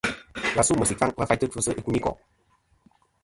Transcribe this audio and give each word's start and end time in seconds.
Và 0.55 0.63
su 0.65 0.73
meysì 0.77 0.93
ɨkfaŋ 0.95 1.11
va 1.17 1.29
faytɨ 1.29 1.45
kfɨsɨ 1.49 1.71
ikunikò'. 1.79 2.17